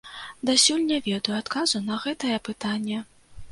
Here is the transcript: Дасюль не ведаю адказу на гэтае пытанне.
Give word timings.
Дасюль 0.49 0.85
не 0.91 0.97
ведаю 1.09 1.35
адказу 1.43 1.83
на 1.91 1.99
гэтае 2.07 2.37
пытанне. 2.51 3.07